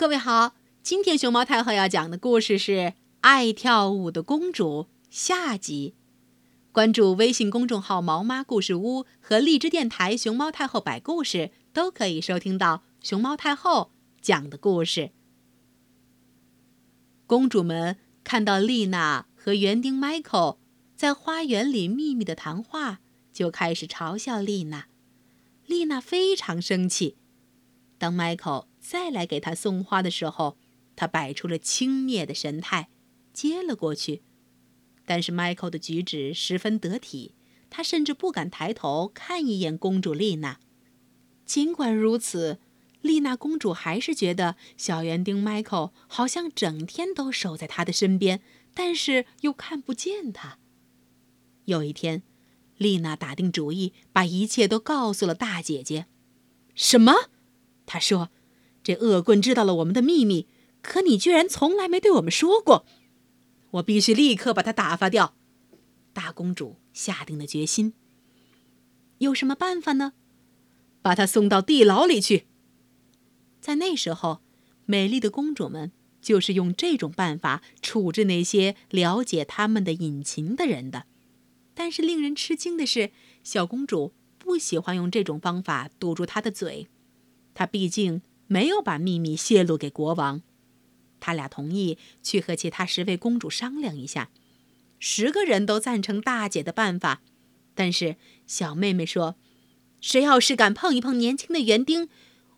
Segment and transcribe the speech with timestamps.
[0.00, 2.72] 各位好，今天熊猫太后要讲的故事是
[3.20, 5.94] 《爱跳舞的公主》下集。
[6.72, 13.90] 关注微信公众号“毛妈故事屋”和荔枝电台“熊猫太后摆故事”，都可以收听到熊猫太后
[14.22, 15.10] 讲的故事。
[17.26, 20.56] 公主们看到丽娜和园丁 Michael
[20.96, 23.00] 在花园里秘密的谈话，
[23.34, 24.86] 就开始嘲笑丽娜。
[25.66, 27.18] 丽娜非常生气。
[28.00, 30.56] 当 Michael 再来给他送花的时候，
[30.96, 32.88] 他摆出了轻蔑的神态，
[33.34, 34.22] 接了过去。
[35.04, 37.34] 但是 Michael 的举止十分得体，
[37.68, 40.58] 他甚至不敢抬头看一眼公主丽娜。
[41.44, 42.58] 尽管如此，
[43.02, 48.40] 丽娜公主还是觉得小园丁 Michael 好像整天都守在她的身边，
[48.72, 50.58] 但是又看不见她。
[51.66, 52.22] 有一天，
[52.78, 56.06] 丽娜打定主意，把一切都告诉了大姐姐。
[56.74, 57.12] 什么？
[57.92, 58.30] 他说
[58.84, 60.46] ：“这恶棍知道了我们的秘密，
[60.80, 62.86] 可你居然从来没对我们说过。
[63.72, 65.34] 我必须立刻把他打发掉。”
[66.14, 67.94] 大公主下定了决心。
[69.18, 70.12] 有什么办法呢？
[71.02, 72.46] 把他送到地牢里去。
[73.60, 74.40] 在那时候，
[74.86, 75.90] 美丽的公主们
[76.22, 81.06] 就是用这种办法处置那些了解他们的隐情的人的。
[81.74, 83.10] 但是令人吃惊的是，
[83.42, 86.86] 小公主不喜欢用这种方法堵住她的嘴。
[87.60, 90.40] 他毕竟没有把秘密泄露给国王，
[91.20, 94.30] 他俩同意去和其他十位公主商量一下。
[94.98, 97.20] 十个人都赞成大姐的办法，
[97.74, 98.16] 但是
[98.46, 99.36] 小妹妹说
[100.00, 102.08] ：“谁要是敢碰一碰年轻的园丁，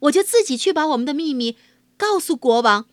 [0.00, 1.56] 我就自己去把我们的秘密
[1.96, 2.84] 告诉国王。”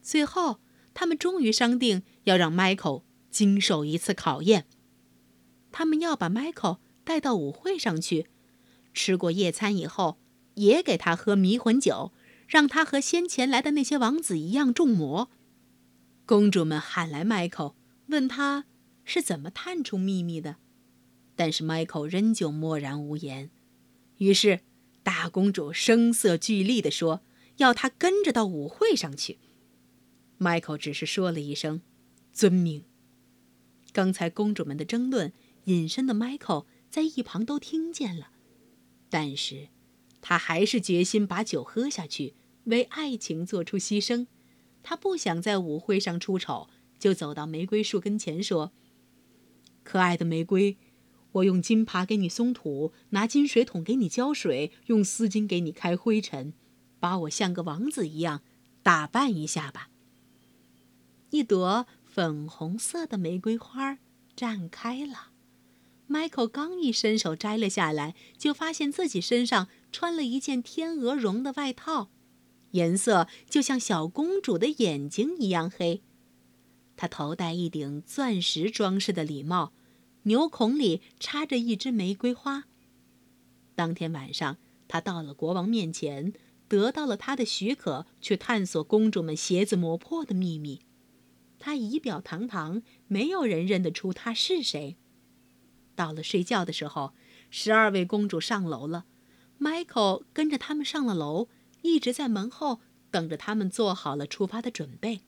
[0.00, 0.58] 最后，
[0.94, 4.64] 他们终于商定要让 Michael 经受一次考验。
[5.70, 8.26] 他们要把 Michael 带到舞会上去，
[8.94, 10.16] 吃过夜餐以后。
[10.54, 12.12] 也给他喝迷魂酒，
[12.46, 15.30] 让他和先前来的那些王子一样中魔。
[16.26, 17.74] 公主们喊来 Michael，
[18.06, 18.64] 问他
[19.04, 20.56] 是怎么探出秘密的，
[21.36, 23.50] 但是 Michael 仍旧默然无言。
[24.18, 24.60] 于是
[25.02, 27.22] 大公主声色俱厉地说
[27.58, 29.38] ：“要他跟着到舞会上去。
[30.38, 31.82] ”Michael 只是说了一声
[32.32, 32.84] ：“遵命。”
[33.92, 35.32] 刚才公主们的争论，
[35.64, 38.30] 隐身的 Michael 在一旁都听见了，
[39.10, 39.68] 但是。
[40.26, 42.32] 他还是决心把酒喝下去，
[42.64, 44.26] 为爱情做出牺牲。
[44.82, 48.72] 他不想在舞会上出丑，就走到玫瑰树跟前说
[49.84, 50.78] ：“可爱的玫瑰，
[51.32, 56.54] 我用金耙给你松土，拿金水桶给你浇水，用丝巾给你开灰尘，
[56.98, 58.40] 把我像个王子一样
[58.82, 59.90] 打扮一下吧。”
[61.28, 63.98] 一朵粉红色的玫瑰花
[64.34, 65.33] 绽开了。
[66.14, 72.08] Michael 刚一伸手摘了下来，就发现自己身上穿了一件天鹅绒的外套，
[72.70, 76.04] 颜色就像小公主的眼睛一样黑。
[76.94, 79.72] 他头戴一顶钻石装饰的礼帽，
[80.22, 82.66] 牛孔里插着一支玫瑰花。
[83.74, 86.32] 当天晚上，他到了国王面前，
[86.68, 90.82] 得到了他的许可，去探索公主们鞋子磨破的秘密。
[91.58, 94.96] 他仪表堂堂，没有人认得出他是谁。
[95.94, 97.12] 到了睡觉的时候，
[97.50, 99.04] 十二位公主上楼了。
[99.60, 101.48] Michael 跟着他们上了楼，
[101.82, 105.20] 一直在门后等着他们做好了出发的准备。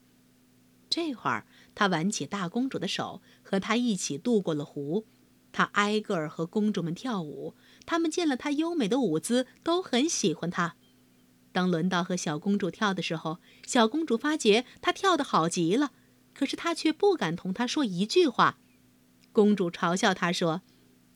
[0.88, 5.05] 这会儿，他挽起大公主的手，和她一起渡过了湖。
[5.53, 7.55] 他挨个儿和公主们跳舞，
[7.87, 10.76] 他们见了他优美的舞姿，都很喜欢他。
[11.53, 15.93] 当轮到和小公主跳的时候，小公主发觉她跳得好极了，
[16.34, 18.59] 可是她却不敢同他说一句话。
[19.36, 20.62] 公主嘲笑他说：“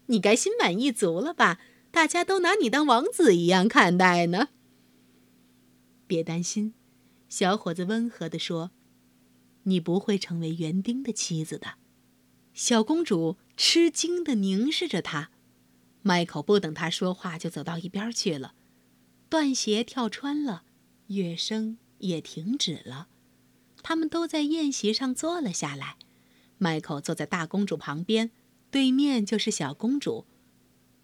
[0.08, 1.58] 你该心满意足了吧？
[1.91, 4.48] 大家都拿你当王子一样看待呢。”
[6.06, 6.75] 别担心，
[7.30, 8.72] 小伙子温和地说
[9.64, 11.76] ：“你不会成为园丁的妻子的。”
[12.53, 15.30] 小公主吃惊地凝视着他。
[16.03, 18.53] 迈克不等他说话，就走到一边去了。
[19.30, 20.64] 断鞋跳穿了，
[21.06, 23.09] 乐声也停止了。
[23.83, 25.97] 他们都在宴席上坐了下来。
[26.60, 28.30] 迈克坐在大公主旁边，
[28.71, 30.27] 对面就是小公主。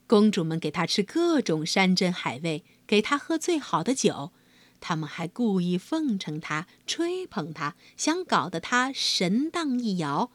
[0.07, 4.33] 公主们给他吃各种山珍海味，给他喝最好的酒，
[4.81, 10.31] 他们还故意奉承他、吹捧他，想搞得他神荡一摇。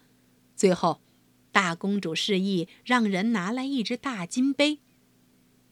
[0.55, 1.01] 最后，
[1.51, 4.79] 大公主示意让人拿来一只大金杯。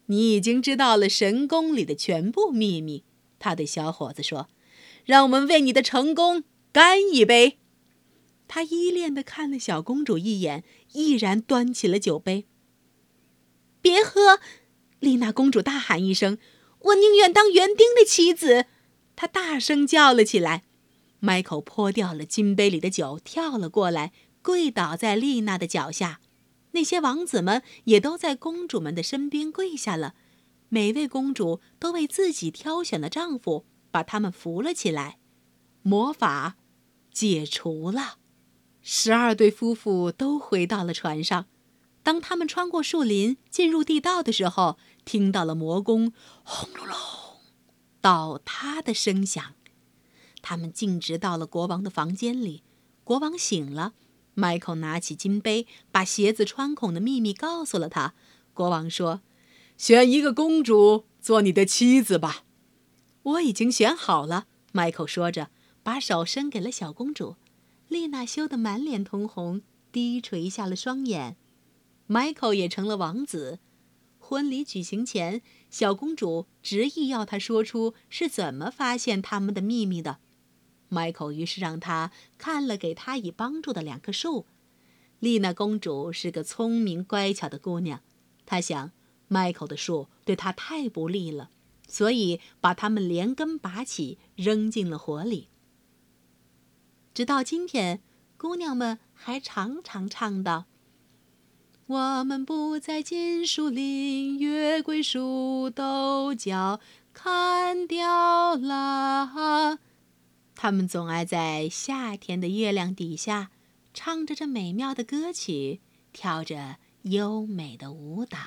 [0.06, 3.04] 你已经知道了神宫里的全部秘密，
[3.38, 4.48] 她对小伙子说
[5.06, 7.59] ：“让我们为你的成功干一杯。”
[8.50, 12.48] 他依恋地看了小公主一眼，毅然端起了酒杯。
[13.80, 14.42] 别喝！
[15.00, 16.38] 丽娜公主大喊一声
[16.81, 18.66] ：“我宁愿当园丁的妻子。”
[19.16, 20.63] 他大声叫了起来。
[21.19, 24.12] 迈克泼掉了金杯里的酒，跳了过来，
[24.42, 26.19] 跪倒在丽娜的脚下。
[26.72, 30.16] 那些王子们也都在公主们的身边跪下了。
[30.69, 35.19] 每位公主都为自己挑选的丈夫把他们扶了起来。
[35.81, 36.57] 魔法
[37.12, 38.19] 解除了，
[38.91, 41.45] 十二对夫妇都回到了船上。
[42.01, 46.12] 当他们穿过树林进入地道的时候，听到了魔宫
[46.44, 46.95] 轰隆隆
[48.01, 49.53] 倒塌的声响。
[50.41, 52.63] 他们径直到了国王的房间里。
[53.03, 53.94] 国王醒了，
[54.33, 58.15] 迈克拿起金杯，把鞋子穿孔的秘密告诉了他。
[58.56, 59.21] 国王说
[59.77, 62.44] ：“选一个公主做你的妻子吧。”
[63.21, 64.47] 我已经选好了。
[64.71, 65.51] 迈克说着，
[65.83, 67.36] 把手伸给了小公主。
[67.89, 71.36] 丽娜羞得满脸通红，低垂下了双眼。
[72.06, 73.59] 迈克也成了王子。
[74.19, 75.41] 婚礼举行前，
[75.71, 80.19] 小公主执意要他说出是怎么发现他们的秘密的。
[80.88, 84.45] 迈克于是让他看了给他以帮助的两棵树。
[85.19, 88.01] 丽娜公主是个聪明乖巧的姑娘，
[88.45, 88.91] 她想，
[89.27, 91.50] 迈克的树对她太不利了，
[91.88, 95.47] 所以把它们连根拔起，扔进了火里。
[97.19, 98.01] 直到今天，
[98.38, 100.68] 姑娘们还常常唱道
[101.86, 106.80] ：“我们不在金树林，月桂树都叫
[107.12, 109.80] 砍掉了。”
[110.56, 113.51] 他们总爱在夏天的月亮底下，
[113.94, 115.81] 唱着这美妙的歌曲，
[116.13, 118.38] 跳着优美的舞蹈。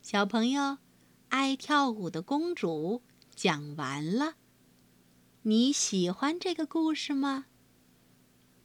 [0.00, 0.78] 小朋友，
[1.28, 3.02] 爱跳舞的公主
[3.34, 4.36] 讲完了。
[5.48, 7.46] 你喜欢这个故事吗？